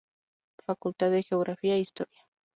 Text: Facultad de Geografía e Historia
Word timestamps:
Facultad 0.67 1.09
de 1.11 1.21
Geografía 1.29 1.75
e 1.75 1.83
Historia 1.85 2.21